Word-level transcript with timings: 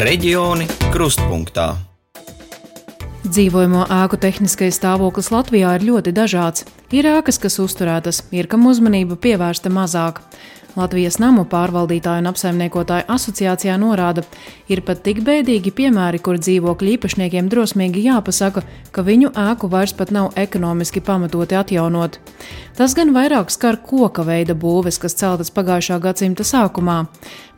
Reģioni 0.00 0.64
krustpunktā. 0.94 1.74
Dzīvojamo 3.26 3.82
ēku 3.92 4.16
tehniskais 4.16 4.78
stāvoklis 4.80 5.28
Latvijā 5.28 5.74
ir 5.76 5.82
ļoti 5.90 6.14
dažāds. 6.16 6.64
Ir 6.96 7.04
ēkas, 7.10 7.36
kas 7.42 7.58
uzturētas, 7.60 8.22
ir 8.32 8.48
kam 8.48 8.64
uzmanība 8.70 9.18
pievērsta 9.20 9.68
mazāk. 9.68 10.22
Latvijas 10.78 11.18
namu 11.18 11.42
pārvaldītāju 11.50 12.22
un 12.22 12.30
apsaimniekotāju 12.30 13.06
asociācijā 13.10 13.74
norāda, 13.80 14.22
ir 14.70 14.84
pat 14.86 15.02
tik 15.02 15.22
bēdīgi 15.26 15.72
piemēri, 15.74 16.20
kur 16.22 16.38
dzīvokļu 16.38 16.94
īpašniekiem 16.94 17.48
drosmīgi 17.50 18.04
jāpasaka, 18.06 18.62
ka 18.94 19.04
viņu 19.06 19.32
ēku 19.34 19.70
vairs 19.72 19.96
pat 19.98 20.12
nav 20.14 20.30
ekonomiski 20.38 21.02
pamatoti 21.02 21.58
atjaunot. 21.58 22.20
Tas 22.78 22.94
gan 22.96 23.10
vairāk 23.16 23.50
skar 23.50 23.80
koka 23.82 24.22
veida 24.24 24.54
būves, 24.54 25.00
kas 25.02 25.18
celtas 25.18 25.50
pagājušā 25.54 25.98
gadsimta 26.00 26.46
sākumā, 26.46 27.02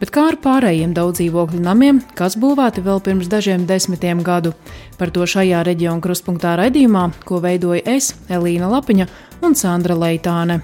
bet 0.00 0.10
kā 0.14 0.30
ar 0.32 0.40
pārējiem 0.42 0.96
daudz 0.96 1.20
dzīvokļu 1.20 1.60
namiem, 1.62 2.00
kas 2.18 2.38
būvēti 2.40 2.82
vēl 2.82 3.04
pirms 3.04 3.28
dažiem 3.30 3.68
desmitiem 3.68 4.24
gadu. 4.24 4.56
Par 4.98 5.12
to 5.12 5.28
šajā 5.28 5.62
reģiona 5.68 6.00
kruspunktā 6.02 6.56
raidījumā, 6.58 7.10
ko 7.28 7.44
veidoja 7.44 7.84
es, 7.96 8.14
Elīna 8.32 8.72
Lapiņa 8.72 9.10
un 9.44 9.58
Sandra 9.58 9.98
Leitāne. 9.98 10.62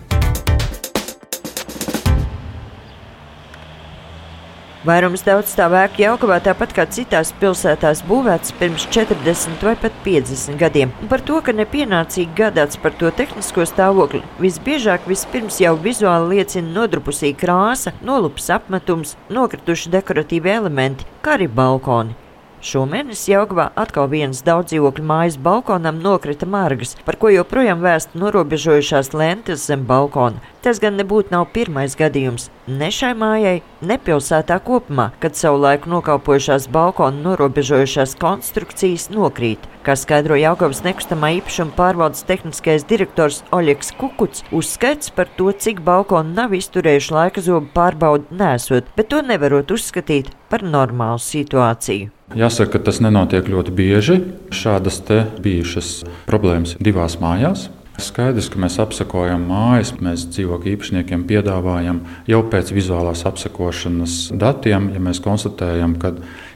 Vairums 4.88 5.20
daudzstāvēku 5.20 6.00
Jaukavā 6.00 6.38
tāpat 6.40 6.70
kā 6.72 6.86
citās 6.88 7.28
pilsētās 7.36 8.00
būvēts 8.08 8.54
pirms 8.56 8.86
40 8.94 9.64
vai 9.66 9.74
pat 9.76 9.96
50 10.06 10.56
gadiem. 10.56 10.94
Un 11.02 11.10
par 11.10 11.20
to, 11.28 11.42
ka 11.44 11.52
nepienācīgi 11.52 12.32
gādāts 12.38 12.80
par 12.80 12.94
to 12.96 13.10
tehnisko 13.18 13.66
stāvokli, 13.68 14.22
visbiežāk 14.40 15.04
vispirms 15.10 15.58
jau 15.60 15.74
vizuāli 15.84 16.38
liecina 16.38 16.72
nodrupusī 16.78 17.34
krāsa, 17.36 17.92
nolups 18.00 18.48
apmetums, 18.54 19.12
nokrituši 19.28 19.92
dekoratīvi 19.98 20.54
elementi, 20.54 21.04
kā 21.20 21.36
arī 21.36 21.50
balkoni. 21.52 22.16
Šomēnes 22.64 23.20
Jaugavā 23.30 23.68
atkal 23.78 24.08
viens 24.10 24.42
daudzdzīvokļu 24.46 25.04
mājas 25.06 25.36
balkonam 25.38 26.00
nokrita 26.02 26.46
margas, 26.46 26.96
par 27.06 27.18
ko 27.20 27.30
joprojām 27.30 27.84
vēst 27.84 28.16
norobežojušās 28.18 29.12
lentes 29.14 29.68
zem 29.70 29.86
balkona. 29.86 30.42
Tas 30.62 30.80
gan 30.82 30.98
nebūtu 30.98 31.30
nav 31.30 31.46
pirmais 31.54 31.94
gadījums 31.98 32.48
ne 32.68 32.88
šai 32.92 33.14
mājai, 33.16 33.60
ne 33.80 33.96
pilsētā 34.02 34.58
kopumā, 34.64 35.08
kad 35.22 35.38
savulaik 35.38 35.86
nokalpojušās 35.88 36.68
balkona 36.74 37.22
norobežojušās 37.24 38.16
konstrukcijas 38.20 39.08
nokrīt. 39.14 39.62
Kā 39.86 39.94
skaidro 39.96 40.36
Jaugavas 40.36 40.82
nekustamā 40.84 41.30
īpašuma 41.38 41.72
pārvaldes 41.78 42.26
tehniskais 42.28 42.84
direktors 42.90 43.40
Oļegs 43.54 43.94
Kukuts, 44.00 44.44
uzskaits 44.52 45.14
par 45.14 45.30
to, 45.38 45.48
cik 45.54 45.80
balkoni 45.86 46.34
nav 46.36 46.58
izturējuši 46.58 47.16
laika 47.16 47.44
zobu 47.46 47.72
pārbaudi 47.78 48.42
nesot, 48.42 48.92
bet 48.98 49.08
to 49.14 49.22
nevarot 49.24 49.72
uzskatīt 49.78 50.34
par 50.50 50.66
normālu 50.66 51.22
situāciju. 51.22 52.17
Jāsaka, 52.36 52.76
ka 52.76 52.84
tas 52.90 53.00
nenotiek 53.00 53.48
ļoti 53.48 53.72
bieži. 53.72 54.20
Šādas 54.52 55.00
bijušas 55.40 56.02
problēmas 56.28 56.76
divās 56.80 57.16
mājās. 57.22 57.68
Skaidrs, 57.98 58.46
ka 58.52 58.60
mēs 58.62 58.76
apsakojam 58.78 59.48
mājas, 59.48 59.90
mēs 59.98 60.28
dzīvokļu 60.30 60.70
īpašniekiem 60.76 61.24
piedāvājam 61.26 61.96
jau 62.30 62.38
pēc 62.46 62.70
vizuālās 62.76 63.24
apsakošanas 63.26 64.28
datiem, 64.38 64.92
ja 64.94 65.02
mēs 65.02 65.18
konstatējam, 65.24 65.96
ka 65.98 66.12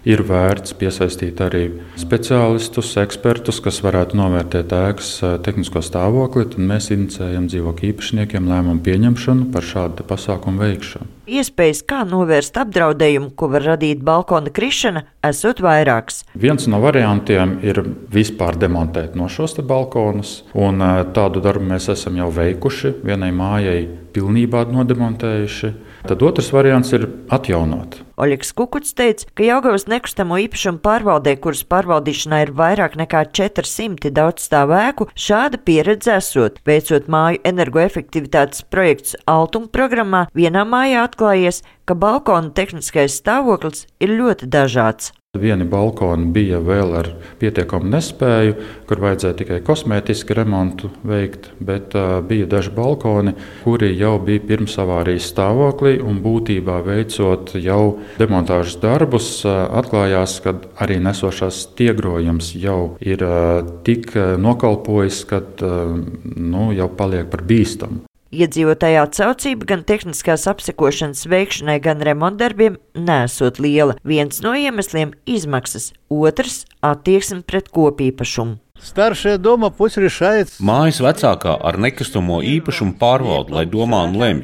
ir 0.07 0.23
vērts 0.29 0.77
piesaistīt 0.79 1.43
arī 1.43 1.65
speciālistus, 1.99 2.93
ekspertus, 3.03 3.59
kas 3.65 3.83
varētu 3.83 4.21
novērtēt 4.21 4.71
ēkas 4.77 5.11
tehnisko 5.43 5.83
stāvokli, 5.83 6.47
tad 6.53 6.63
mēs 6.63 6.93
inicējam 6.95 7.51
dzīvokļu 7.51 7.91
īpašniekiem 7.91 8.47
lēmumu 8.53 8.87
pieņemšanu 8.87 9.51
par 9.51 9.67
šādu 9.67 10.07
pasākumu 10.07 10.63
veikšanu. 10.63 11.11
Iespējas, 11.23 11.85
kā 11.87 12.01
novērst 12.03 12.57
apdraudējumu, 12.59 13.29
ko 13.39 13.47
var 13.53 13.63
radīt 13.63 14.01
balkona 14.03 14.51
krišana, 14.51 15.05
esot 15.23 15.61
vairākas. 15.63 16.25
Viens 16.35 16.67
no 16.67 16.81
variantiem 16.83 17.61
ir 17.63 17.79
vispār 18.11 18.59
demontēt 18.59 19.15
no 19.15 19.29
šos 19.31 19.55
balkonus, 19.63 20.41
un 20.51 20.83
tādu 21.15 21.43
darbu 21.45 21.69
mēs 21.71 21.87
esam 21.95 22.19
jau 22.19 22.27
veikuši. 22.35 22.97
Vienai 23.07 23.31
mājai 23.31 23.85
pilnībā 24.13 24.65
nodemontējuši. 24.75 25.75
Tad 26.11 26.27
otrs 26.27 26.51
variants 26.51 26.91
ir 26.97 27.07
atjaunot. 27.31 28.01
Oļegs 28.23 28.53
Kukuts 28.55 28.93
teica, 28.95 29.27
ka 29.35 29.43
Jaungavas 29.43 29.89
nekustamo 29.91 30.37
īpašumu 30.45 30.79
pārvaldē, 30.85 31.33
kuras 31.43 31.65
pārvaldīšanā 31.67 32.43
ir 32.45 32.53
vairāk 32.55 32.95
nekā 33.01 33.25
400 33.35 34.13
daudzstāvu 34.15 34.77
ēku, 34.79 35.09
šāda 35.19 35.59
pieredze 35.67 36.15
esot. 36.21 36.61
Veicot 36.69 37.09
māju 37.11 37.41
energoefektivitātes 37.51 38.63
projekts 38.71 39.17
Altuma 39.27 39.73
programmā, 39.75 40.27
vienā 40.39 40.63
mājā 40.69 41.03
atklājies, 41.09 41.65
ka 41.83 41.99
balkona 41.99 42.55
tehniskais 42.55 43.19
stāvoklis 43.19 43.89
ir 43.99 44.15
ļoti 44.21 44.47
dažāds. 44.55 45.11
Vieni 45.33 45.65
balkoni 45.65 46.27
bija 46.29 46.59
vēl 46.61 46.91
ar 46.93 47.07
pietiekamu 47.41 47.89
nespēju, 47.95 48.57
kur 48.85 49.01
vajadzēja 49.01 49.37
tikai 49.39 49.61
kosmētisku 49.65 50.35
remontu 50.37 50.91
veikt, 51.09 51.47
bet 51.57 51.97
uh, 51.97 52.19
bija 52.21 52.45
daži 52.53 52.75
balkoni, 52.77 53.33
kuri 53.63 53.89
jau 53.97 54.19
bija 54.21 54.43
pirms 54.51 54.77
avārijas 54.85 55.31
stāvoklī. 55.33 55.95
Būtībā 56.27 56.77
veicot 56.85 57.55
jau 57.65 57.81
demontāžas 58.21 58.79
darbus, 58.83 59.29
uh, 59.47 59.67
atklājās, 59.81 60.39
ka 60.45 60.57
arī 60.83 61.01
nesošās 61.03 61.65
stiegrojums 61.67 62.55
jau 62.59 62.97
ir 63.01 63.25
uh, 63.27 63.61
tik 63.87 64.15
nokalpojis, 64.39 65.25
ka 65.29 65.43
nu, 65.63 66.71
jau 66.77 66.89
paliek 66.97 67.29
par 67.33 67.45
bīstamu. 67.47 68.07
Iedzīvotāja 68.33 69.03
atsaucība 69.05 69.67
gan 69.69 69.83
tehniskās 69.85 70.47
apsekošanas 70.49 71.27
veikšanai, 71.29 71.77
gan 71.85 72.01
remontdarbiem 72.01 72.79
nesot 72.97 73.61
liela. 73.61 73.99
Viens 74.09 74.41
no 74.41 74.55
iemesliem- 74.57 75.13
izmaksas, 75.37 75.93
otrs- 76.09 76.65
attieksme 76.93 77.43
pret 77.45 77.69
kopīpašumu. 77.69 78.62
Staršie 78.78 79.38
doma 79.38 79.70
puse 79.70 80.02
решает. 80.02 80.52
Mājas 80.62 81.00
vecākā 81.02 81.56
ar 81.66 81.78
nekustamo 81.82 82.40
īpašumu 82.46 82.94
pārvalda, 83.02 83.56
lai 83.58 83.66
domā 83.66 84.04
un 84.06 84.14
lemj. 84.22 84.44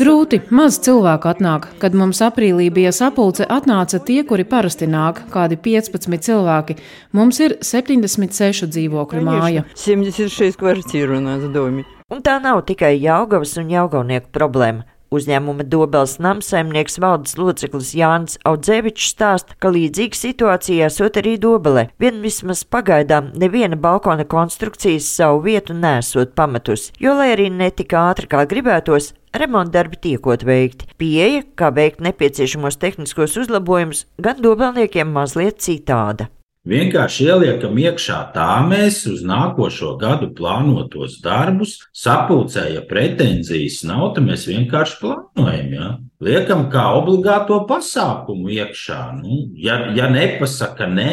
Grūti, 0.00 0.40
maz 0.50 0.80
cilvēku 0.82 1.30
atnāk. 1.30 1.70
Kad 1.82 1.94
mums 1.94 2.20
aprīlī 2.26 2.66
bija 2.74 2.92
sapulce, 2.92 3.46
atnāca 3.46 4.02
tie, 4.02 4.24
kuri 4.26 4.44
parasti 4.44 4.90
nāk, 4.90 5.22
kādi 5.30 5.56
15 5.56 6.26
cilvēki. 6.26 6.78
Mums 7.14 7.40
ir 7.46 7.56
76 7.62 8.66
dzīvokļu 8.74 9.24
māja. 9.30 9.64
76 9.78 10.58
kvartīru 10.60 11.20
un 11.22 11.52
domi. 11.54 11.86
Un 12.10 12.24
tā 12.26 12.40
nav 12.42 12.64
tikai 12.66 12.96
Jaugavas 12.98 13.54
un 13.62 13.70
Jaugavnieku 13.70 14.32
problēma. 14.34 14.82
Uzņēmuma 15.15 15.63
Dobels 15.71 16.17
namsaimnieks 16.23 16.97
valdes 16.99 17.37
loceklis 17.39 17.93
Jānis 17.95 18.39
Audzevičs 18.47 19.11
stāsta, 19.13 19.55
ka 19.61 19.71
līdzīga 19.71 20.19
situācija 20.19 20.89
esot 20.89 21.19
arī 21.21 21.37
Dobelē. 21.41 21.87
Vien 22.01 22.19
vismaz 22.23 22.65
pagaidām 22.67 23.31
neviena 23.39 23.79
balkona 23.79 24.25
konstrukcijas 24.27 25.07
savu 25.17 25.45
vietu 25.47 25.77
nesot 25.77 26.35
pamatus, 26.35 26.89
jo, 26.99 27.15
lai 27.15 27.31
arī 27.35 27.47
netika 27.53 28.09
ātri 28.09 28.27
kā 28.31 28.43
gribētos, 28.49 29.13
remontdarbi 29.35 30.01
tiekot 30.07 30.43
veikti. 30.47 30.91
Pieeja, 30.99 31.43
kā 31.55 31.71
veikt 31.75 32.03
nepieciešamos 32.03 32.79
tehniskos 32.81 33.37
uzlabojumus, 33.45 34.05
gan 34.19 34.41
dobelniekiem 34.43 35.11
mazliet 35.15 35.63
citāda. 35.63 36.29
Vienkārši 36.65 37.27
ieliekam 37.29 37.77
iekšā 37.77 38.17
tā 38.33 38.49
mēs 38.65 39.03
uz 39.11 39.21
nākošo 39.27 39.91
gadu 40.01 40.31
plānotos 40.33 41.19
darbus, 41.21 41.75
sapulcēja 41.93 42.81
pretenzijas 42.89 43.83
nav, 43.85 44.15
tad 44.15 44.25
mēs 44.25 44.47
vienkārši 44.49 44.97
plānojam. 45.03 45.69
Ja? 45.75 45.91
Liekam 46.25 46.65
kā 46.73 46.87
obligāto 46.97 47.61
pasākumu 47.69 48.49
iekšā. 48.57 49.01
Nu, 49.19 49.43
ja, 49.61 49.77
ja 49.93 50.09
nepasaka 50.09 50.89
nē, 50.89 51.11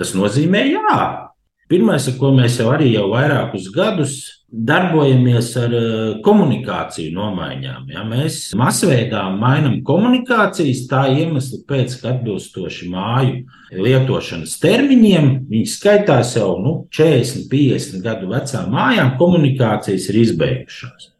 tas 0.00 0.16
nozīmē 0.16 0.64
jā. 0.72 0.98
Pirmais, 1.66 2.04
ar 2.06 2.14
ko 2.20 2.30
mēs 2.30 2.60
jau 2.60 2.68
arī 2.70 2.92
jau 2.92 3.08
vairākus 3.10 3.70
gadus 3.74 4.18
darbojamies 4.46 5.48
ar 5.58 5.72
eh, 5.74 5.88
komunikāciju 6.24 7.10
nomaiņām. 7.16 7.88
Ja? 7.90 8.04
Mēs 8.06 8.38
masveidā 8.58 9.24
mainām 9.34 9.80
komunikācijas 9.86 10.84
tā 10.90 11.02
iemesla 11.16 11.64
pēc, 11.66 11.98
ka 12.00 12.12
atbilstoši 12.14 12.90
māju 12.92 13.40
lietošanas 13.74 14.54
termiņiem, 14.62 15.32
viņi 15.50 15.72
skaitās 15.72 16.36
jau 16.38 16.52
nu, 16.62 16.76
40, 16.94 17.50
50 17.50 18.06
gadu 18.06 18.30
vecām 18.30 18.70
mājām, 18.70 19.16
komunikācijas 19.18 20.06
ir 20.12 20.22
izbeigušās. 20.22 21.10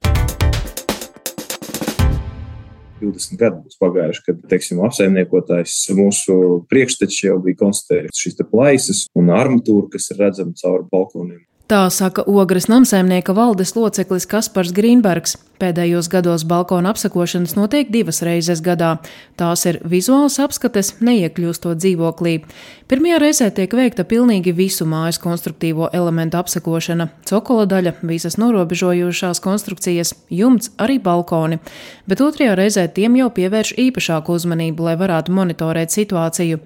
20 3.00 3.40
gadi 3.40 3.62
būs 3.64 3.80
pagājuši, 3.82 4.22
kad 4.28 4.46
teiksim, 4.50 4.80
apsaimniekotājs 4.86 5.74
mūsu 5.96 6.38
priekšteči 6.70 7.28
jau 7.28 7.40
bija 7.44 7.60
konstatējis 7.64 8.22
šīs 8.22 8.40
plaisas 8.50 9.04
un 9.16 9.32
armatūra, 9.34 9.90
kas 9.92 10.10
ir 10.12 10.24
redzama 10.24 10.56
cauri 10.60 10.88
balkoniem. 10.92 11.44
Tā 11.66 11.88
saka 11.90 12.22
Ogres 12.30 12.68
namsēmnieka 12.70 13.34
valdes 13.34 13.72
loceklis 13.74 14.28
Kaspars 14.30 14.70
Grīnbergs. 14.70 15.34
Pēdējos 15.56 16.10
gados 16.12 16.44
balkona 16.44 16.90
apsakošanas 16.92 17.54
notiek 17.56 17.88
divas 17.88 18.20
reizes 18.26 18.60
gadā. 18.60 18.98
Tās 19.40 19.62
ir 19.68 19.78
vizuāls 19.88 20.36
apskates, 20.42 20.98
neiekļūstot 21.00 21.80
dzīvoklī. 21.80 22.42
Pirmajā 22.90 23.20
reizē 23.22 23.48
tiek 23.56 23.72
veikta 23.72 24.04
pilnīgi 24.04 24.52
visu 24.54 24.84
mājas 24.86 25.16
konstruktīvo 25.22 25.88
elementu 25.96 26.36
apsakošana- 26.36 27.08
cokola 27.30 27.64
daļa, 27.66 27.94
visas 28.02 28.36
norobežojošās 28.36 29.40
konstrukcijas, 29.40 30.12
jumts, 30.30 30.70
arī 30.78 31.00
balkoni. 31.00 31.58
Bet 32.06 32.20
otrajā 32.20 32.54
reizē 32.54 32.92
tiem 32.92 33.16
jau 33.16 33.30
pievērš 33.30 33.74
īpašāku 33.76 34.36
uzmanību, 34.36 34.80
lai 34.80 34.96
varētu 34.96 35.32
monitorēt 35.32 35.88
situāciju. 35.88 36.60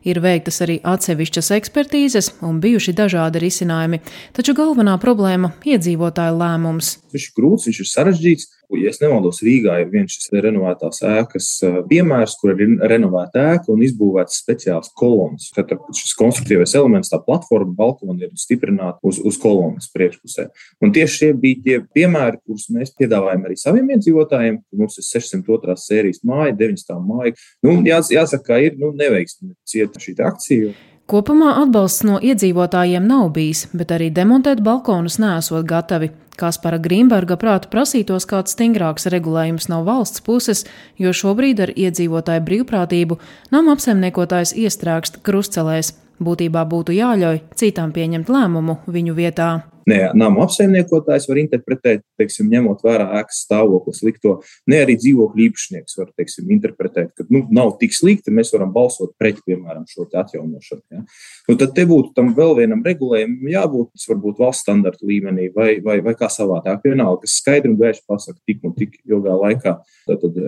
Ir 0.00 0.16
veiktas 0.24 0.62
arī 0.64 0.78
atsevišķas 0.80 1.50
ekspertīzes 1.58 2.30
un 2.40 2.60
bijuši 2.60 2.94
dažādi 2.96 3.42
risinājumi, 3.42 4.00
taču 4.32 4.54
galvenā 4.56 4.96
problēma- 4.98 5.52
iedzīvotāju 5.72 6.38
lēmums. 6.40 6.98
Viņš 7.12 7.26
ir 7.28 7.34
grūts, 7.36 7.66
viņš 7.68 7.80
ir 7.80 7.86
sarežģīts. 7.86 8.29
Ja 8.70 8.92
es 8.92 9.00
nemaldos, 9.02 9.40
Rīgā 9.42 9.80
ir 9.82 9.88
viens 9.90 10.14
šis 10.14 10.30
renovētās 10.44 11.00
ēkas 11.06 11.46
piemērs, 11.90 12.36
kur 12.38 12.52
ir 12.54 12.76
renovēta 12.92 13.42
ēka 13.56 13.72
un 13.74 13.82
izbūvēts 13.82 14.38
speciāls 14.44 14.92
kolons. 14.98 15.48
Tad 15.56 15.72
šis 15.96 16.14
konstruktīvais 16.18 16.76
elements, 16.78 17.10
tā 17.10 17.18
platforma, 17.24 17.74
balkona 17.80 18.28
ir 18.28 18.30
stiprināta 18.38 19.02
uz, 19.06 19.18
uz 19.26 19.40
kolonas 19.42 19.90
priekšpusē. 19.94 20.46
Un 20.84 20.94
tieši 20.94 21.16
šie 21.16 21.32
bija 21.42 21.64
tie 21.64 21.80
piemēri, 21.98 22.38
kurus 22.46 22.68
mēs 22.74 22.94
piedāvājam 22.98 23.48
arī 23.48 23.58
saviem 23.58 23.90
iedzīvotājiem. 23.96 24.60
Mums 24.78 25.00
ir 25.02 25.08
602. 25.08 25.76
sērijas 25.80 26.22
māja, 26.26 26.54
9. 26.62 26.94
māja. 27.10 27.34
Nu, 27.66 27.80
jās, 27.90 28.12
jāsaka, 28.14 28.62
ir 28.62 28.78
nu, 28.78 28.94
neveiksmi 28.94 29.56
cieta 29.66 30.02
šī 30.02 30.14
akcija. 30.30 30.74
Kopumā 31.10 31.56
atbalsts 31.58 32.04
no 32.06 32.20
iedzīvotājiem 32.22 33.02
nav 33.10 33.32
bijis, 33.34 33.64
bet 33.74 33.90
arī 33.90 34.12
demontēt 34.14 34.60
balkonus 34.62 35.16
nesot 35.18 35.66
gatavi. 35.66 36.12
Kaspara 36.38 36.78
Grīmberga 36.78 37.34
prāta 37.40 37.66
prasītos 37.72 38.28
kāds 38.30 38.54
stingrāks 38.54 39.08
regulējums 39.10 39.66
no 39.72 39.80
valsts 39.88 40.22
puses, 40.22 40.62
jo 41.02 41.10
šobrīd 41.10 41.64
ar 41.66 41.72
iedzīvotāju 41.74 42.44
brīvprātību 42.46 43.18
nama 43.50 43.74
apsaimniekotājs 43.74 44.54
iestrēgst 44.62 45.18
krustcelēs. 45.26 45.96
Būtībā 46.22 46.62
būtu 46.70 46.94
jāļauj 46.94 47.42
citām 47.58 47.90
pieņemt 47.96 48.30
lēmumu 48.30 48.78
viņu 48.86 49.18
vietā. 49.18 49.50
Ne 49.90 49.98
nama 50.14 50.44
apsaimniekotājs 50.44 51.26
var 51.30 51.40
interpretēt, 51.40 52.02
teiksim, 52.20 52.50
ņemot 52.52 52.82
vērā 52.84 53.06
ēkas 53.20 53.42
stāvokli 53.46 53.94
slikto, 53.96 54.36
ne 54.70 54.80
arī 54.84 54.96
dzīvokļu 55.00 55.46
īpašnieks 55.48 55.98
var 55.98 56.10
teiksim, 56.18 56.50
interpretēt, 56.54 57.10
ka 57.16 57.26
nu, 57.32 57.42
nav 57.54 57.72
tik 57.80 57.94
slikti, 57.96 58.34
mēs 58.34 58.52
varam 58.54 58.72
balsot 58.74 59.16
pret, 59.20 59.40
piemēram, 59.46 59.86
šo 59.90 60.06
atjaunošanu. 60.06 60.82
Ja? 60.94 61.02
Nu, 61.48 61.56
tad 61.60 61.74
te 61.76 61.86
būtu 61.90 62.14
tam 62.16 62.32
vēl 62.36 62.56
vienam 62.60 62.84
regulējumam 62.86 63.50
jābūt, 63.50 63.92
tas 63.96 64.06
varbūt 64.12 64.42
valsts 64.44 64.66
standarta 64.66 65.06
līmenī 65.06 65.48
vai, 65.54 65.70
vai, 65.84 65.98
vai 66.04 66.14
kā 66.18 66.30
savādāk. 66.32 66.84
Vienalga, 66.86 67.24
kas 67.24 67.38
skaidri 67.40 67.72
un 67.72 67.78
gaiši 67.80 68.04
pasaka, 68.08 68.38
tik 68.46 68.64
un 68.66 68.76
tik 68.76 68.98
ilgā 69.08 69.36
laikā 69.42 69.76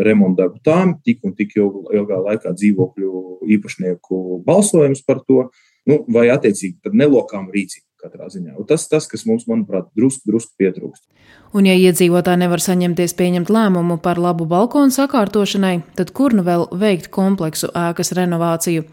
remonta 0.06 0.44
darbu 0.44 0.62
tām, 0.66 0.96
tik 1.06 1.22
un 1.26 1.34
tik 1.38 1.56
ilgā 1.58 2.22
laikā 2.28 2.54
dzīvokļu 2.58 3.12
īpašnieku 3.56 4.42
balsojums 4.46 5.02
par 5.06 5.22
to, 5.26 5.48
nu, 5.90 6.02
vai 6.12 6.28
attiecīgi 6.34 6.92
nelokām 6.94 7.50
rīcību 7.52 7.86
katrā 8.02 8.28
ziņā. 8.32 8.56
Un 8.58 8.66
tas, 8.68 8.84
tas, 8.90 9.06
kas 9.10 9.24
mums, 9.28 9.46
manuprāt, 9.50 9.88
drusku, 9.96 10.26
drusku 10.28 10.58
pietrūkst. 10.60 11.04
Un, 11.52 11.66
ja 11.68 11.76
iedzīvotāji 11.76 12.40
nevar 12.40 12.62
saņemties 12.64 13.14
pieņemt 13.18 13.52
lēmumu 13.52 13.98
par 14.02 14.20
labu 14.20 14.46
balkonu 14.48 14.94
sakārtošanai, 14.94 15.82
tad 15.98 16.12
kur 16.16 16.34
nu 16.36 16.44
vēl 16.46 16.66
veikt 16.80 17.10
kompleksu 17.12 17.70
ēkas 17.76 18.14
renovāciju? 18.16 18.86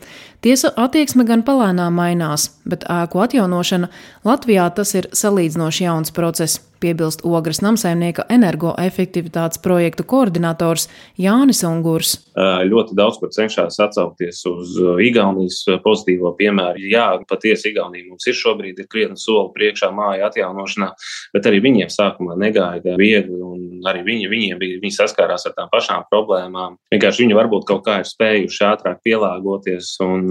Tiesa 0.44 0.74
attieksme 0.76 1.26
gan 1.28 1.44
palēnām 1.48 1.96
mainās, 1.96 2.50
bet 2.70 2.86
ēku 2.92 3.24
atjaunošana 3.26 3.92
Latvijā 4.28 4.68
tas 4.76 4.96
ir 4.96 5.10
salīdzinoši 5.16 5.88
jauns 5.88 6.16
process 6.16 6.62
piebilst 6.82 7.26
Ogres 7.28 7.62
namsaimnieka 7.66 8.26
energoefektivitātes 8.32 9.62
projektu 9.64 10.06
koordinators 10.08 10.88
Jānis 11.20 11.64
Ungurs. 11.68 12.16
Ļoti 12.40 12.96
daudz 12.96 13.20
kur 13.20 13.32
cenšas 13.36 13.80
atsaukties 13.84 14.42
uz 14.48 14.76
Igaunijas 15.04 15.62
pozitīvo 15.84 16.32
piemēru. 16.40 16.82
Jā, 16.90 17.08
patiesi 17.30 17.74
Igaunija 17.74 18.08
mums 18.08 18.28
ir 18.30 18.38
šobrīd 18.40 18.80
ir 18.80 18.88
krietni 18.92 19.20
soli 19.20 19.52
priekšā 19.58 19.92
māja 19.96 20.30
atjaunošanā, 20.30 20.90
bet 21.36 21.50
arī 21.50 21.62
viņiem 21.66 21.92
sākumā 21.94 22.38
negāja 22.40 22.96
viegli, 23.00 23.40
un 23.44 23.88
arī 23.90 24.06
viņi, 24.08 24.30
viņiem 24.32 24.62
bija, 24.62 24.80
viņi 24.84 24.96
saskārās 24.96 25.48
ar 25.50 25.58
tām 25.58 25.72
pašām 25.72 26.08
problēmām. 26.12 26.80
Vienkārši 26.94 27.26
viņi 27.26 27.38
varbūt 27.38 27.68
kaut 27.70 27.84
kā 27.88 28.00
ir 28.02 28.08
spējuši 28.08 28.66
ātrāk 28.70 29.04
pielāgoties 29.06 29.96
un 30.06 30.26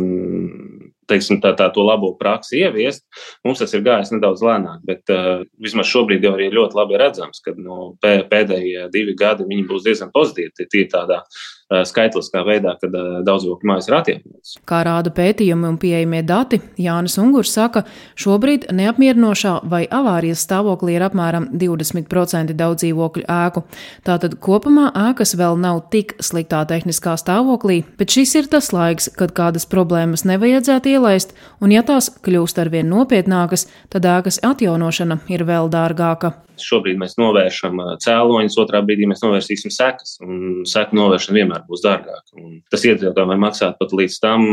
teiksim, 1.08 1.40
tā, 1.44 1.54
tā 1.58 1.68
to 1.74 1.84
labo 1.86 2.12
praksi 2.18 2.62
ieviest. 2.62 3.04
Mums 3.46 3.62
tas 3.62 3.72
ir 3.74 3.84
gājis 3.86 4.12
nedaudz 4.14 4.44
lēnāk, 4.44 4.82
bet 4.88 5.14
uh, 5.14 5.44
vismaz 5.62 5.90
šobrīd 5.90 6.26
jau 6.26 6.34
ir 6.38 6.56
ļoti 6.56 6.78
labi 6.78 7.00
redzams, 7.00 7.42
ka 7.44 7.54
nu, 7.56 7.94
pēdējie 8.04 8.88
divi 8.94 9.16
gadi 9.18 9.48
būs 9.68 9.86
diezgan 9.86 10.12
pozitīvi. 10.14 10.68
Tie 10.68 10.84
tādā 10.92 11.22
skaitliskā 11.68 12.42
veidā, 12.46 12.74
kad 12.80 12.94
uh, 12.96 13.18
daudzdzīvokļu 13.26 13.68
mājas 13.68 13.88
ir 13.90 13.96
attiektas. 13.98 14.54
Kā 14.68 14.80
rāda 14.86 15.12
pētījumi 15.14 15.68
un 15.68 15.76
pieejamie 15.80 16.22
dati, 16.26 16.60
Jānis 16.80 17.18
Ungurs 17.20 17.52
saka, 17.52 17.84
šobrīd 18.18 18.68
neapmierinošā 18.72 19.58
vai 19.68 19.82
avārijas 19.84 20.46
stāvoklī 20.46 20.96
ir 20.96 21.04
apmēram 21.04 21.50
20% 21.60 22.56
daudzdzīvokļu 22.56 23.26
ēku. 23.28 23.64
Tātad 24.08 24.38
kopumā 24.44 24.88
ēkas 25.10 25.36
vēl 25.38 25.60
nav 25.60 25.84
tik 25.92 26.16
sliktā 26.24 26.64
tehniskā 26.68 27.18
stāvoklī, 27.20 27.82
bet 28.00 28.16
šis 28.16 28.34
ir 28.40 28.50
tas 28.52 28.72
laiks, 28.72 29.12
kad 29.18 29.36
kādas 29.36 29.68
problēmas 29.68 30.24
nevajadzētu 30.28 30.96
ielaist, 30.96 31.36
un 31.60 31.76
ja 31.76 31.84
tās 31.84 32.08
kļūst 32.24 32.64
arvien 32.64 32.88
nopietnākas, 32.88 33.68
tad 33.92 34.08
ēkas 34.08 34.40
atjaunošana 34.46 35.20
ir 35.28 35.44
vēl 35.48 35.68
dārgāka. 35.72 36.38
Šobrīd 36.58 36.98
mēs 36.98 37.14
novēršam 37.20 37.78
cēloņus, 38.02 38.56
otrā 38.58 38.80
brīdī 38.82 39.06
mēs 39.06 39.22
novērsīsim 39.22 39.70
sekas, 39.70 40.16
un 40.24 40.64
seku 40.66 40.98
novēršana 40.98 41.36
vienmēr 41.36 41.57
būs 41.68 41.82
dārgāka. 41.84 42.28
Un 42.38 42.60
tas 42.70 42.84
iedzīvotājiem 42.86 43.42
maksāt 43.42 43.78
pat 43.80 43.94
līdz 43.96 44.20
tam, 44.22 44.46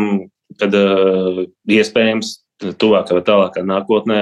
kad 0.62 0.76
uh, 0.80 1.44
iespējams 1.78 2.40
tuvākā 2.80 3.18
vai 3.18 3.24
tālākā 3.28 3.64
nākotnē 3.68 4.20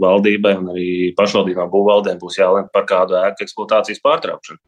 valdībai 0.00 0.54
un 0.62 0.70
arī 0.72 0.90
pašvaldībām 1.18 1.68
būvvaldēm 1.72 2.20
būs 2.22 2.38
jālemj 2.40 2.70
par 2.72 2.86
kādu 2.88 3.18
ēku 3.20 3.44
eksploatācijas 3.44 4.00
pārtraukšanu. 4.04 4.60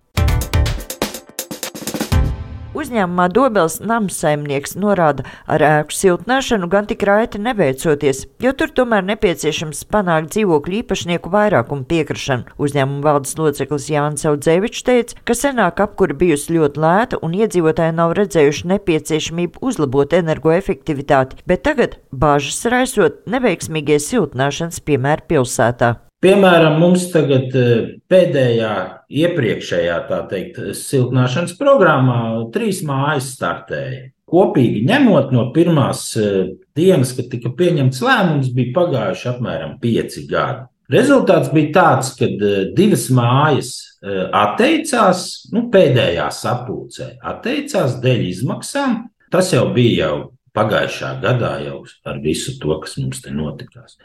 Uzņēmumā 2.72 3.26
Dobels 3.28 3.74
namsaimnieks 3.84 4.78
norāda, 4.80 5.26
ar 5.44 5.60
ēku 5.66 5.92
siltināšanu 5.92 6.70
gan 6.72 6.86
tik 6.88 7.02
raiti 7.04 7.40
nebeicoties, 7.42 8.22
jo 8.40 8.52
tur 8.56 8.70
tomēr 8.72 9.04
nepieciešams 9.10 9.82
panākt 9.92 10.30
dzīvokļu 10.32 10.78
īpašnieku 10.78 11.32
vairākumu 11.34 11.84
piekrišanu. 11.90 12.54
Uzņēmuma 12.56 13.04
valdes 13.04 13.36
loceklis 13.36 13.90
Jānis 13.92 14.24
Audzevičs 14.30 14.86
teica, 14.88 15.18
ka 15.28 15.36
senāk 15.36 15.82
apkura 15.84 16.16
bijusi 16.16 16.56
ļoti 16.56 16.80
lēta 16.80 17.20
un 17.20 17.36
iedzīvotāji 17.36 17.96
nav 17.98 18.14
redzējuši 18.16 18.70
nepieciešamību 18.72 19.60
uzlabot 19.68 20.16
energoefektivitāti, 20.16 21.42
bet 21.44 21.66
tagad 21.68 21.98
bāžas 22.08 22.64
raisot 22.72 23.20
neveiksmīgie 23.28 24.00
siltināšanas 24.00 24.80
piemēri 24.88 25.28
pilsētā. 25.34 25.98
Piemēram, 26.22 26.76
mums 26.78 27.08
tagad 27.10 27.54
eh, 27.58 27.86
pēdējā, 28.10 28.72
iepriekšējā, 29.10 29.96
teikt, 30.30 30.60
siltināšanas 30.78 31.56
programmā 31.58 32.18
trīs 32.54 32.84
mājas 32.86 33.32
startēja. 33.34 34.12
Kopīgi 34.30 34.84
ņemot 34.86 35.32
no 35.34 35.48
pirmās 35.56 36.04
eh, 36.20 36.52
dienas, 36.78 37.16
kad 37.18 37.26
tika 37.32 37.50
pieņemts 37.58 38.04
lēmums, 38.06 38.52
bija 38.54 38.76
pagājuši 38.78 39.28
apmēram 39.32 39.74
pieci 39.82 40.22
gadi. 40.30 40.68
Rezultāts 40.94 41.50
bija 41.50 41.74
tāds, 41.80 42.14
ka 42.20 42.30
eh, 42.30 42.68
divas 42.76 43.08
mājas 43.10 43.74
atteicās, 44.02 45.26
nu, 45.54 45.68
pēdējā 45.74 46.24
sapulcē, 46.34 47.16
atteicās 47.32 47.98
dēļ 48.02 48.24
izmaksām. 48.30 48.96
Tas 49.30 49.50
jau 49.54 49.68
bija 49.74 50.06
jau 50.06 50.16
pagājušā 50.54 51.16
gadā, 51.22 51.56
jau 51.66 51.82
ar 52.06 52.22
visu 52.22 52.60
to, 52.62 52.78
kas 52.82 52.98
mums 53.02 53.22
te 53.24 53.34
notikās. 53.34 53.98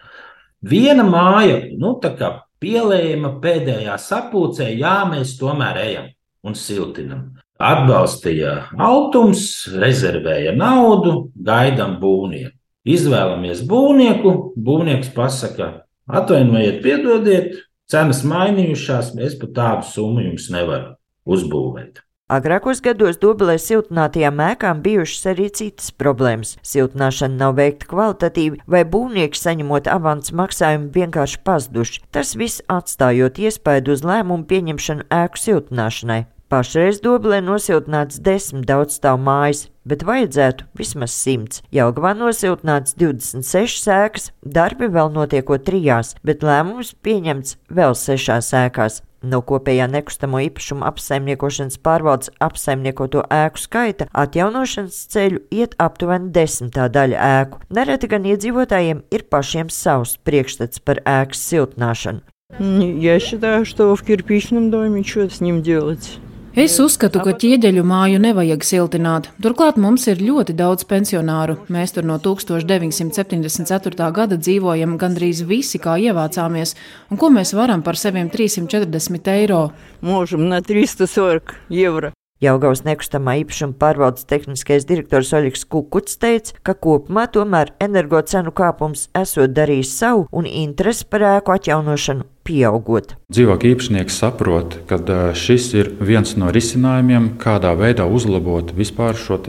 Viena 0.66 1.06
māja, 1.06 1.60
nu, 1.78 1.96
tā 2.02 2.14
kā 2.18 2.32
pielēma 2.62 3.36
pēdējā 3.44 3.98
sapulcē, 4.02 4.72
jā, 4.74 5.04
mēs 5.10 5.36
tomēr 5.38 5.82
ejam 5.84 6.08
un 6.48 6.58
siltinam. 6.58 7.28
Atbalstīja 7.58 8.70
Altums, 8.78 9.68
rezervēja 9.74 10.54
naudu, 10.58 11.32
gaidām 11.34 11.98
būvnieku. 12.02 12.54
Izvēlamies 12.88 13.64
būvnieku, 13.68 14.34
būvnieks 14.64 15.10
pasaka, 15.16 15.70
atvainojiet, 16.08 16.80
piedodiet, 16.86 17.58
cenas 17.90 18.22
mainījušās, 18.28 19.12
mēs 19.18 19.36
pat 19.42 19.56
tādu 19.58 19.90
summu 19.90 20.24
jums 20.24 20.48
nevaram 20.54 20.96
uzbūvēt. 21.28 22.07
Agrākos 22.28 22.82
gados 22.84 23.16
Dobelē 23.22 23.54
siltinātajām 23.56 24.42
ēkām 24.44 24.82
bijušas 24.84 25.30
arī 25.32 25.46
citas 25.56 25.94
problēmas. 25.96 26.58
Siltināšana 26.60 27.40
nav 27.40 27.54
veikta 27.56 27.88
kvalitatīvi, 27.88 28.60
vai 28.68 28.82
būvnieki 28.84 29.40
saņemot 29.40 29.88
avans 29.88 30.34
maksājumu 30.36 30.92
vienkārši 30.92 31.40
pazuduši. 31.48 32.04
Tas 32.12 32.36
viss 32.36 32.60
atstājot 32.68 33.40
iespaidu 33.40 33.96
uz 33.96 34.04
lēmumu 34.04 34.44
pieņemšanu 34.52 35.08
ēku 35.22 35.40
siltināšanai. 35.46 36.26
Pašreiz 36.52 37.00
Dobelē 37.04 37.40
nosiltināts 37.48 38.20
desmit 38.24 38.68
daudzstāvu 38.68 39.24
mājas, 39.24 39.66
bet 39.88 40.04
vajadzētu 40.04 40.68
vismaz 40.76 41.16
simts. 41.16 41.64
Jelgavā 41.72 42.12
nosiltināts 42.16 43.00
26 43.00 43.84
sēkas, 43.88 44.34
darbi 44.44 44.92
vēl 44.92 45.16
notiekot 45.16 45.64
trijās, 45.68 46.18
bet 46.28 46.44
lēmums 46.44 46.92
pieņemts 47.08 47.56
vēl 47.72 47.96
sešās 47.96 48.52
sēkās. 48.52 49.06
No 49.23 49.39
kopējā 49.47 49.87
nekustamo 49.87 50.41
īpašumu 50.49 50.83
apsaimniekošanas 50.89 51.79
pārvaldes 51.87 52.33
apsaimniekoto 52.43 53.23
ēku 53.31 53.62
skaita 53.62 54.09
atjaunošanas 54.25 54.99
ceļu 55.15 55.45
iet 55.55 55.77
aptuveni 55.79 56.33
desmitā 56.35 56.89
daļa 56.91 57.29
ēku. 57.39 57.62
Nereti 57.71 58.11
gan 58.11 58.27
iedzīvotājiem 58.27 59.05
ir 59.15 59.27
pašiem 59.31 59.71
savs 59.71 60.17
priekšstats 60.27 60.83
par 60.83 61.05
ēkas 61.07 61.47
siltināšanu. 61.53 62.27
Я 62.59 63.19
считаю, 63.19 63.65
что 63.65 63.97
в 63.97 64.03
кирпичном 64.03 64.71
доме 64.71 65.03
что 65.05 65.31
с 65.31 65.41
ним 65.41 65.62
делать? 65.62 66.19
Es 66.58 66.80
uzskatu, 66.82 67.20
ka 67.22 67.36
ķieģeļu 67.38 67.84
māju 67.86 68.18
nevajag 68.18 68.64
siltināt. 68.66 69.28
Turklāt 69.46 69.76
mums 69.78 70.08
ir 70.10 70.24
ļoti 70.26 70.56
daudz 70.58 70.88
pensionāru. 70.90 71.60
Mēs 71.70 71.94
tur 71.94 72.08
no 72.10 72.18
1974. 72.18 74.10
gada 74.18 74.42
dzīvojam 74.42 74.98
gandrīz 74.98 75.44
visi, 75.46 75.78
kā 75.78 76.00
ievācāmies. 76.02 76.74
Un 77.14 77.22
ko 77.22 77.30
mēs 77.30 77.54
varam 77.54 77.86
par 77.86 78.02
saviem 78.02 78.34
340 78.34 79.34
eiro? 79.38 79.68
Možam, 80.02 80.50
na 80.50 80.66
340 80.66 81.78
eiro. 81.78 82.17
Jaugaus 82.38 82.84
nekustamā 82.86 83.39
īpašuma 83.41 83.74
pārvaldes 83.82 84.27
tehniskais 84.29 84.86
direktors 84.86 85.32
Oļegs 85.34 85.63
Kukuts 85.74 86.20
teica, 86.22 86.53
ka 86.62 86.75
kopumā 86.77 87.25
tomēr 87.34 87.72
energo 87.82 88.22
cenu 88.22 88.53
kāpums 88.53 89.08
esot 89.17 89.56
darījis 89.58 89.96
savu 89.98 90.27
un 90.29 90.46
interesi 90.46 91.08
par 91.10 91.25
ēku 91.32 91.56
atjaunošanu 91.56 92.27
pieaugot. 92.46 93.15
Dzīvokļu 93.34 93.74
īpašnieks 93.74 94.20
saprot, 94.22 94.77
ka 94.86 95.01
šis 95.34 95.72
ir 95.79 95.89
viens 95.98 96.38
no 96.38 96.53
risinājumiem, 96.53 97.34
kādā 97.41 97.74
veidā 97.79 98.06
uzlabot 98.06 98.70
vispār 98.77 99.17
šo 99.17 99.41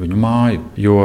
viņu 0.00 0.18
māju. 0.20 0.62
Jo 0.80 0.98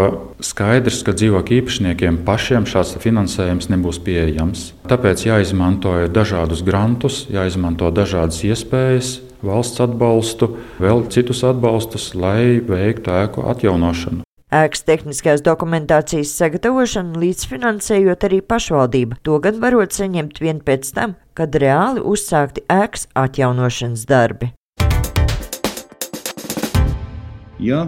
skaidrs, 0.44 1.02
ka 1.06 1.14
dzīvokļu 1.18 1.62
īpašniekiem 1.62 2.22
pašiem 2.28 2.68
šāds 2.70 2.96
finansējums 3.02 3.70
nebūs 3.72 4.02
pieejams. 4.06 4.70
Tāpēc 4.90 5.26
jāizmanto 5.28 5.96
dažādus 6.14 6.64
grantus, 6.66 7.26
jāizmanto 7.32 7.92
dažādas 7.94 8.42
iespējas, 8.48 9.20
valsts 9.46 9.84
atbalstu, 9.84 10.56
vēl 10.82 11.06
citus 11.14 11.44
atbalstus, 11.48 12.12
lai 12.16 12.60
veiktu 12.66 13.14
ēku 13.22 13.46
atjaunošanu. 13.54 14.26
Ēkas 14.50 14.82
tehniskās 14.82 15.44
dokumentācijas 15.46 16.32
sagatavošanu 16.40 17.20
līdzfinansējot 17.22 18.24
arī 18.26 18.40
pašvaldība, 18.42 19.20
to 19.22 19.38
gan 19.44 19.60
varot 19.62 19.94
saņemt 19.94 20.42
vien 20.42 20.64
pēc 20.66 20.90
tam, 20.96 21.14
kad 21.38 21.54
reāli 21.54 22.02
uzsākti 22.02 22.66
ēkas 22.66 23.06
atjaunošanas 23.14 24.08
darbi. 24.10 24.50
Ja 27.60 27.82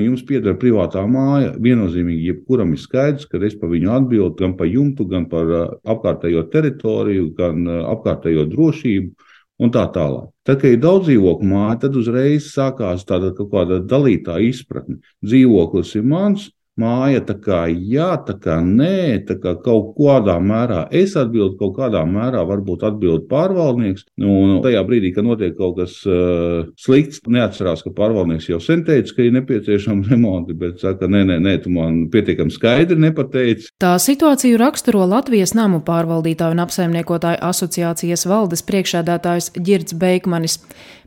jums 0.00 0.22
pieder 0.24 0.54
privātā 0.56 1.02
māja, 1.04 1.50
viennozīmīgi 1.60 2.30
jebkuram 2.30 2.70
ir 2.72 2.80
skaidrs, 2.80 3.26
ka 3.28 3.40
es 3.44 3.56
par 3.60 3.68
viņu 3.68 3.90
atbildu 3.92 4.38
gan 4.38 4.54
par 4.56 4.70
jumtu, 4.70 5.04
gan 5.10 5.26
par 5.28 5.50
apkārtējo 5.84 6.46
teritoriju, 6.52 7.26
gan 7.36 7.68
apkārtējo 7.68 8.46
drošību 8.48 9.28
un 9.60 9.74
tā 9.74 9.84
tālāk. 9.92 10.30
Tad, 10.48 10.62
kad 10.62 10.72
ir 10.72 10.80
daudz 10.80 11.10
dzīvokļu 11.10 11.50
māja, 11.50 11.76
tad 11.82 11.98
uzreiz 12.00 12.48
sākās 12.54 13.04
tāda 13.08 13.34
kaut 13.36 13.50
kāda 13.52 13.82
dalītā 13.84 14.38
izpratne. 14.46 15.02
Dzīvoklis 15.20 15.92
ir 16.00 16.08
mans, 16.08 16.48
māja 16.78 17.20
tā 17.26 17.36
kā 17.42 17.60
jā, 17.68 18.10
tā 18.26 18.36
kā 18.40 18.58
nē, 18.64 19.22
tā 19.28 19.36
kā 19.40 19.54
kaut 19.64 19.94
kādā 19.98 20.36
mērā 20.42 20.84
es 20.94 21.16
atbildu, 21.18 21.56
kaut 21.60 21.74
kādā 21.78 22.02
mērā 22.08 22.42
varbūt 22.48 22.84
atbild 22.86 23.26
pārvaldnieks. 23.30 24.06
Nu, 24.20 24.32
un 24.44 24.60
tajā 24.64 24.82
brīdī, 24.86 25.12
kad 25.16 25.26
notiek 25.26 25.56
kaut 25.58 25.78
kas 25.80 25.96
uh, 26.08 26.68
slikts, 26.80 27.22
neatcerās, 27.28 27.84
ka 27.84 27.92
pārvaldnieks 27.96 28.50
jau 28.52 28.60
sen 28.62 28.84
teica, 28.86 29.16
ka 29.16 29.26
ir 29.26 29.34
nepieciešama 29.38 30.12
remonti, 30.12 30.56
bet 30.58 30.80
saka, 30.82 31.10
nē, 31.10 31.24
nē, 31.32 31.40
nē, 31.44 31.56
tu 31.64 31.74
man 31.74 32.04
pietiekami 32.12 32.54
skaidri 32.54 32.98
nepateici. 33.00 33.72
Tā 33.82 33.96
situāciju 34.00 34.60
raksturo 34.60 35.04
Latvijas 35.10 35.54
namu 35.58 35.82
pārvaldītāju 35.86 36.56
un 36.56 36.64
apsaimniekotāju 36.66 37.42
asociācijas 37.50 38.26
valdes 38.30 38.64
priekšādātājs 38.68 39.52
Girds 39.58 39.96
Beikmanis 39.96 40.60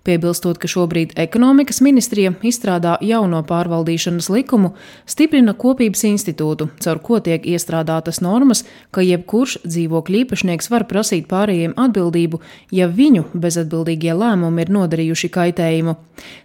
piebilstot, 0.04 0.58
ka 0.60 0.68
šobrīd 0.68 1.14
ekonomikas 1.20 1.80
ministrija 1.84 2.34
izstrādā 2.44 2.96
jauno 3.02 3.40
pārvaldīšanas 3.48 4.30
likumu, 4.34 4.74
stiprina 5.10 5.56
kopības 5.58 6.04
institūtu, 6.10 6.70
caur 6.84 7.00
ko 7.04 7.20
tiek 7.24 7.46
iestrādātas 7.48 8.20
normas, 8.24 8.64
ka 8.92 9.04
jebkurš 9.06 9.62
dzīvokļu 9.64 10.22
īpašnieks 10.24 10.70
var 10.74 10.88
prasīt 10.90 11.30
pārējiem 11.32 11.78
atbildību, 11.80 12.42
ja 12.72 12.90
viņu 12.92 13.30
bezatbildīgie 13.34 14.14
lēmumi 14.20 14.66
ir 14.66 14.74
nodarījuši 14.78 15.32
kaitējumu. 15.34 15.96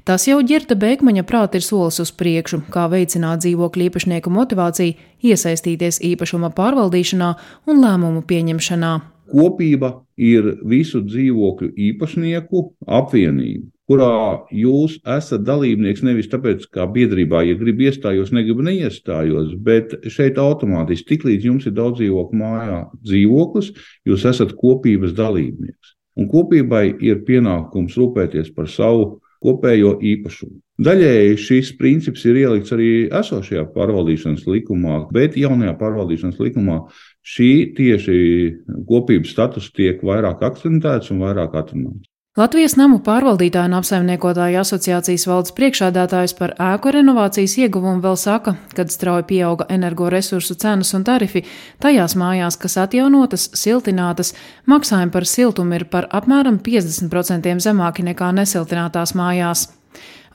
Tas 0.09 0.25
jau 0.31 0.39
ģirta 0.41 0.79
Bēkmaņa 0.79 1.27
prāt 1.29 1.59
ir 1.59 1.67
solis 1.67 2.01
uz 2.03 2.15
priekšu, 2.15 2.63
kā 2.73 2.87
veicināt 2.93 3.45
dzīvokļu 3.45 3.91
īpašnieku 3.91 4.33
motivāciju 4.33 4.97
iesaistīties 5.29 6.01
īpašuma 6.15 6.55
pārvaldīšanā 6.57 7.35
un 7.67 7.85
lēmumu 7.85 8.25
pieņemšanā. 8.29 8.97
Kopība 9.29 9.93
ir 10.17 10.55
visu 10.69 11.03
dzīvokļu 11.05 11.73
īpašnieku 11.89 12.63
apvienība, 12.99 13.67
kurā 13.89 14.45
jūs 14.53 14.99
esat 15.17 15.45
dalībnieks 15.47 16.05
nevis 16.05 16.29
tāpēc, 16.33 16.67
kā 16.75 16.87
biedrībā, 16.93 17.43
ja 17.49 17.57
gribi 17.61 17.89
iestājos, 17.89 18.33
negribu 18.37 18.67
neiestājos, 18.67 19.55
bet 19.65 19.95
šeit 20.13 20.41
automātiski 20.43 21.15
tiklīdz 21.15 21.49
jums 21.49 21.69
ir 21.69 21.77
daudz 21.79 22.03
dzīvokļu 22.03 22.43
mājā 22.43 22.83
dzīvoklis, 23.01 23.73
jūs 24.09 24.27
esat 24.29 24.57
kopības 24.61 25.17
dalībnieks. 25.17 25.95
Un 26.19 26.29
kopībai 26.29 26.87
ir 27.05 27.23
pienākums 27.29 27.97
rūpēties 27.97 28.51
par 28.57 28.69
savu 28.73 29.21
kopējo 29.45 29.99
īpašumu. 30.03 30.59
Daļēji 30.79 31.39
šis 31.43 31.73
princips 31.75 32.23
ir 32.31 32.37
ielikts 32.39 32.71
arī 32.75 32.91
esošajā 33.11 33.65
pārvaldīšanas 33.75 34.45
likumā, 34.47 35.01
bet 35.15 35.35
jaunajā 35.35 35.73
pārvaldīšanas 35.81 36.39
likumā 36.39 36.77
šī 37.27 37.51
tieši 37.75 38.21
kopības 38.87 39.33
status 39.35 39.73
tiek 39.75 40.05
vairāk 40.07 40.45
akcentēts 40.47 41.11
un 41.11 41.25
vairāk 41.25 41.59
atrunāts. 41.59 42.07
Latvijas 42.39 42.77
namu 42.79 43.01
pārvaldītāju 43.03 43.67
un 43.67 43.73
apsaimniekotāju 43.81 44.61
asociācijas 44.61 45.25
valdes 45.27 45.55
priekšādātājs 45.57 46.37
par 46.39 46.53
ēku 46.63 46.93
renovācijas 46.95 47.57
ieguvumu 47.65 47.99
vēl 48.05 48.15
saka, 48.21 48.55
kad 48.79 48.93
strauji 48.95 49.27
pieauga 49.33 49.67
energoresursu 49.75 50.55
cenas 50.63 50.95
un 50.95 51.03
tarifi, 51.09 51.43
tajās 51.83 52.15
mājās, 52.21 52.55
kas 52.63 52.79
atjaunotas, 52.85 53.49
siltinātas, 53.59 54.31
maksājumi 54.71 55.11
par 55.17 55.27
siltumu 55.27 55.81
ir 55.81 55.89
par 55.91 56.07
apmēram 56.15 56.63
50% 56.63 57.59
zemāki 57.67 58.07
nekā 58.07 58.31
nesiltinātās 58.39 59.17
mājās. 59.19 59.67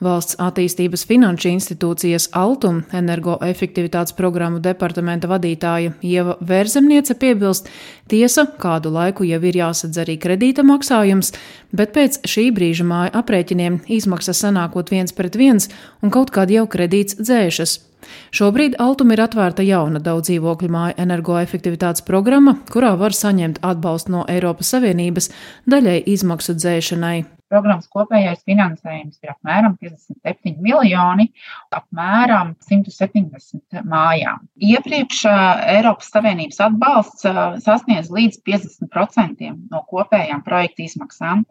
Valsts 0.02 0.36
attīstības 0.42 1.04
finanšu 1.06 1.52
institūcijas 1.52 2.26
Altum 2.36 2.82
energoefektivitātes 2.92 4.16
programmu 4.18 4.58
departamenta 4.64 5.30
vadītāja 5.30 5.94
Ieva 6.02 6.34
Vērzemniece 6.44 7.14
piebilst, 7.20 7.70
tiesa, 8.10 8.46
kādu 8.60 8.90
laiku 8.94 9.24
jau 9.28 9.40
ir 9.46 9.60
jāsadz 9.62 10.00
arī 10.02 10.18
kredīta 10.20 10.66
maksājums, 10.66 11.32
bet 11.72 11.94
pēc 11.94 12.20
šī 12.28 12.48
brīža 12.56 12.86
māja 12.88 13.14
aprēķiniem 13.22 13.84
izmaksas 13.86 14.42
sanākot 14.44 14.90
viens 14.92 15.14
pret 15.14 15.38
viens 15.38 15.70
un 16.02 16.12
kaut 16.14 16.34
kād 16.34 16.52
jau 16.52 16.66
kredīts 16.70 17.20
dzēšas. 17.20 17.78
Šobrīd 18.34 18.74
Altum 18.82 19.14
ir 19.14 19.22
atvērta 19.24 19.64
jauna 19.64 20.02
daudz 20.02 20.28
dzīvokļu 20.28 20.68
māju 20.74 20.98
energoefektivitātes 21.00 22.04
programma, 22.04 22.58
kurā 22.72 22.92
var 23.00 23.16
saņemt 23.16 23.62
atbalstu 23.64 24.12
no 24.18 24.26
Eiropas 24.28 24.74
Savienības 24.74 25.30
daļai 25.70 26.02
izmaksu 26.16 26.58
dzēšanai. 26.58 27.16
Programmas 27.52 27.88
kopējais 27.92 28.42
finansējums 28.48 29.20
ir 29.22 29.32
apmēram 29.34 29.76
57 29.80 30.56
miljoni, 30.64 31.28
apmēram 31.74 32.54
170 32.64 33.84
mājām. 33.90 34.42
Iepriekš 34.64 35.24
Eiropas 35.28 36.10
Savienības 36.14 36.60
atbalsts 36.64 37.28
sasniedz 37.66 38.10
līdz 38.14 38.40
50% 38.48 39.52
no 39.70 39.84
kopējām 39.90 40.42
projekta 40.46 40.86
izmaksām, 40.86 41.44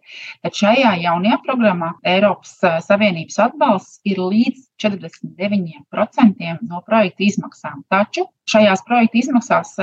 tad 0.44 0.60
šajā 0.60 0.98
jaunajā 1.06 1.40
programmā 1.46 1.94
Eiropas 2.16 2.58
Savienības 2.88 3.40
atbalsts 3.48 4.02
ir 4.10 4.22
līdz 4.24 4.68
49% 4.82 6.54
no 6.70 6.82
projekta 6.86 7.24
izmaksām. 7.26 7.84
Taču 7.92 8.26
šajās 8.50 8.84
projekta 8.88 9.20
izmaksās 9.20 9.76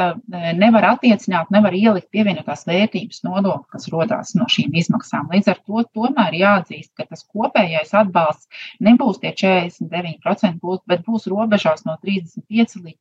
nevar 0.59 0.87
attiecināt, 0.93 1.53
nevar 1.55 1.77
ielikt 1.77 2.11
pievienotās 2.13 2.67
vērtības 2.69 3.23
nodokli, 3.25 3.71
kas 3.73 3.89
rodās 3.93 4.35
no 4.39 4.49
šīm 4.51 4.75
izmaksām. 4.83 5.31
Līdz 5.33 5.53
ar 5.55 5.63
to 5.65 5.85
tomēr 5.97 6.37
jāatzīst, 6.41 6.93
ka 6.99 7.09
tas 7.09 7.25
kopējais 7.25 7.95
atbalsts 8.03 8.51
nebūs 8.85 9.23
tie 9.23 9.33
49%, 9.33 10.61
būs, 10.61 10.85
bet 10.91 11.07
būs 11.07 11.31
robežās 11.33 11.87
no 11.89 11.97
35 12.05 12.85
līdz 12.85 13.01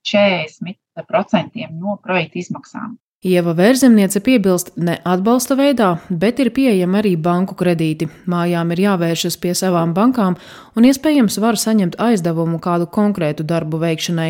40% 1.04 1.70
no 1.76 2.00
projekta 2.04 2.44
izmaksām. 2.46 2.98
Ieva 3.20 3.52
Vērzemniece 3.52 4.22
piebilst, 4.24 4.70
ne 4.80 4.94
atbalsta 5.04 5.58
veidā, 5.60 5.90
bet 6.08 6.38
ir 6.40 6.54
pieejami 6.56 7.02
arī 7.02 7.10
banku 7.20 7.52
kredīti. 7.60 8.06
Mājām 8.32 8.72
ir 8.72 8.80
jāvēršas 8.86 9.36
pie 9.44 9.52
savām 9.60 9.92
bankām 9.92 10.38
un 10.80 10.88
iespējams 10.88 11.36
var 11.44 11.60
saņemt 11.60 11.98
aizdevumu 12.00 12.62
kādu 12.64 12.88
konkrētu 12.88 13.44
darbu 13.44 13.84
veikšanai. 13.84 14.30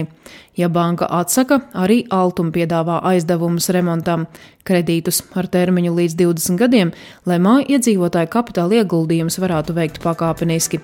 Ja 0.57 0.71
banka 0.73 1.05
atsaka, 1.05 1.61
arī 1.77 1.99
Altuma 2.09 2.49
piedāvā 2.49 2.97
aizdevumus 3.13 3.69
remontam, 3.69 4.25
kredītus 4.65 5.21
ar 5.37 5.45
termiņu 5.45 5.93
līdz 5.93 6.17
20 6.25 6.57
gadiem, 6.57 6.97
lai 7.29 7.37
māju 7.37 7.69
iedzīvotāju 7.77 8.33
kapitāla 8.33 8.81
ieguldījumus 8.81 9.37
varētu 9.37 9.77
veikt 9.77 10.01
pakāpeniski. 10.01 10.81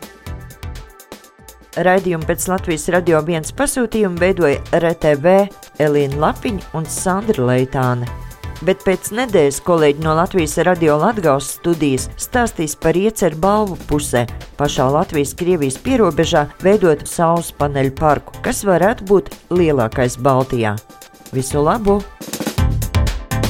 Raidījumu 1.82 2.30
pēc 2.30 2.52
Latvijas 2.54 2.86
radio 2.94 3.26
viens 3.26 3.50
pasūtījumu 3.50 4.22
veidoja 4.22 4.62
RTV 4.78 5.40
Elīna 5.84 6.22
Lapiņa 6.22 6.72
un 6.78 6.88
Sandra 6.90 7.50
Leitāne. 7.52 8.08
Bet 8.64 8.86
pēc 8.88 9.12
nedēļas 9.18 9.60
kolēģi 9.68 10.04
no 10.06 10.14
Latvijas 10.16 10.56
radio 10.64 10.96
Latgales 11.02 11.50
studijas 11.58 12.08
stāstīs 12.22 12.78
par 12.80 12.96
ieceru 12.96 13.38
balvu 13.44 13.78
pusē, 13.90 14.24
pašā 14.56 14.88
Latvijas-Krievijas 14.96 15.78
pierobežā 15.84 16.46
veidot 16.64 17.04
saules 17.10 17.52
paneļu 17.60 17.96
parku, 18.00 18.40
kas 18.46 18.64
varētu 18.68 19.10
būt 19.12 19.32
lielākais 19.52 20.18
Baltijā. 20.24 20.78
Visu 21.36 21.62
labu! 21.62 22.00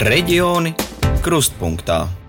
Reģioni 0.01 0.73
krustpunktā. 1.23 2.24